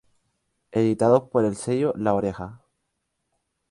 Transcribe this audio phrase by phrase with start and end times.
[0.71, 2.63] Editados por el sello La Oreja.